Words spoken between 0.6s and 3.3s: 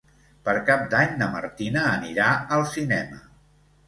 Cap d'Any na Martina anirà al cinema.